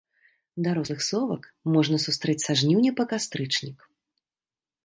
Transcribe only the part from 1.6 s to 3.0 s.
можна сустрэць са жніўня